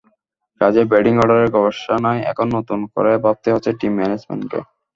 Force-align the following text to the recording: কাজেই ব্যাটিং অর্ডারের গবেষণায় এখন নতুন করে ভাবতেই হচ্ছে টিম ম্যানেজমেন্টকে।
কাজেই 0.61 0.89
ব্যাটিং 0.91 1.13
অর্ডারের 1.17 1.53
গবেষণায় 1.55 2.21
এখন 2.31 2.47
নতুন 2.57 2.79
করে 2.93 3.11
ভাবতেই 3.23 3.53
হচ্ছে 3.55 3.71
টিম 3.79 3.93
ম্যানেজমেন্টকে। 3.97 4.59